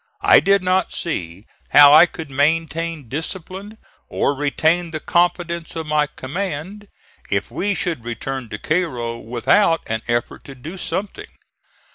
I 0.23 0.39
did 0.39 0.63
not 0.63 0.91
see 0.91 1.45
how 1.69 1.93
I 1.93 2.07
could 2.07 2.31
maintain 2.31 3.07
discipline, 3.07 3.77
or 4.09 4.33
retain 4.33 4.89
the 4.89 4.99
confidence 4.99 5.75
of 5.75 5.85
my 5.85 6.07
command, 6.07 6.87
if 7.29 7.51
we 7.51 7.75
should 7.75 8.03
return 8.03 8.49
to 8.49 8.57
Cairo 8.57 9.19
without 9.19 9.81
an 9.85 10.01
effort 10.07 10.43
to 10.45 10.55
do 10.55 10.79
something. 10.79 11.29